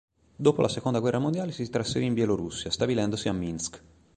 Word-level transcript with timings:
Dopo 0.35 0.63
la 0.63 0.67
seconda 0.67 0.97
guerra 0.99 1.19
mondiale 1.19 1.51
si 1.51 1.69
trasferì 1.69 2.05
in 2.05 2.15
Bielorussia, 2.15 2.71
stabilendosi 2.71 3.27
a 3.29 3.33
Minsk. 3.33 3.83